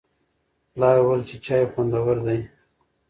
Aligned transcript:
پلار 0.71 0.95
وویل 0.99 1.21
چې 1.29 1.35
چای 1.45 1.63
خوندور 1.71 2.17
دی. 2.25 2.39